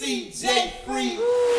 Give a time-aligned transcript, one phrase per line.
[0.00, 1.49] DJ Free.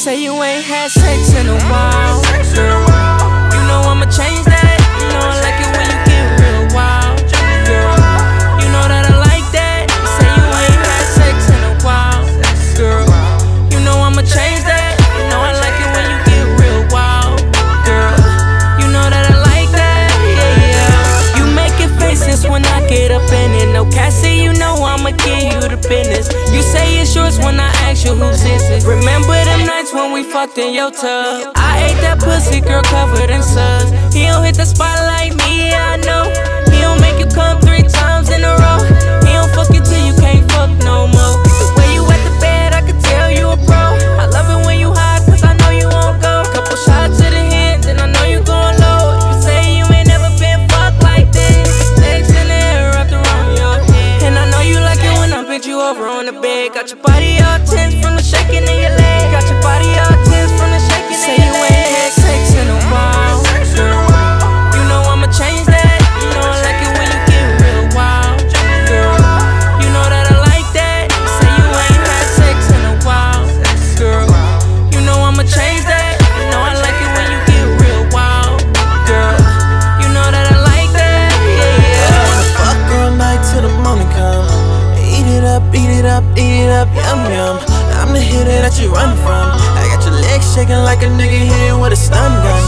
[0.00, 2.22] Say you ain't had sex in a while,
[2.56, 2.80] girl.
[3.52, 4.80] You know I'ma change that.
[4.96, 7.20] You know I like it when you get real wild,
[7.68, 8.00] girl.
[8.64, 9.92] You know that I like that.
[10.16, 12.24] Say you ain't had sex in a while,
[12.80, 13.04] girl.
[13.68, 14.96] You know I'ma change that.
[15.20, 17.36] You know I like it when you get real wild,
[17.84, 18.16] girl.
[18.80, 21.36] You know that I like that, yeah, yeah.
[21.36, 23.68] You making faces when I get up in it.
[23.76, 26.32] No Cassie, you know I'ma give you the business.
[26.56, 28.86] You say it's yours when I ask you whose is.
[28.86, 29.39] Remember
[30.00, 31.52] when we fucked in your tub?
[31.56, 33.90] I ate that pussy, girl, covered in suds.
[34.14, 36.24] He don't hit the spot like me, I know.
[36.72, 38.80] He don't make you come three times in a row.
[39.26, 41.36] He don't fuck you till you can't fuck no more.
[41.44, 43.84] The way you at the bed, I can tell you a pro.
[44.16, 46.48] I love it when you high, cause I know you won't go.
[46.54, 49.20] Couple shots to the head, then I know you going low.
[49.28, 51.68] You say you ain't never been fucked like this.
[52.00, 54.32] Legs in the air wrapped around your head.
[54.32, 56.72] And I know you like it when I bend you over on the bed.
[56.72, 57.79] Got your body all tense
[86.00, 87.56] it up, eat it up, yum yum.
[88.00, 89.44] I'm the hitter that you run from.
[89.76, 92.59] I got your legs shaking like a nigga hitting with a stun gun.